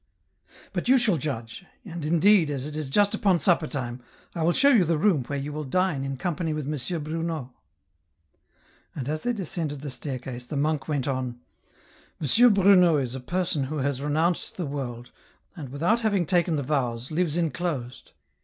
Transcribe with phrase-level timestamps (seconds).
[0.73, 4.01] "But you shall judge, and, indeed, as it is just upon supper time,
[4.33, 7.03] I will show you the room where you will dine in company with M.
[7.03, 7.53] Bruno."
[8.95, 11.39] And as they descended the staircase, the monk went on;"
[12.43, 12.53] M.
[12.55, 15.11] Bruno is a person who has renounced the world,
[15.55, 18.13] and, without having taken the vows, lives enclosed.